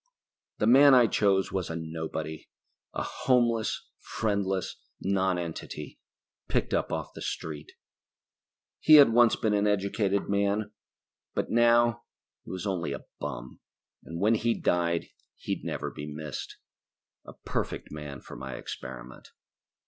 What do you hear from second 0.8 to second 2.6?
I chose was a nobody.